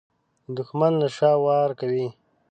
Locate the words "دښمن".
0.57-0.93